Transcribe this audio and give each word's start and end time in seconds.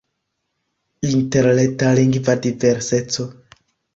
Interreta 1.09 1.93
lingva 1.99 2.35
diverseco. 2.47 3.29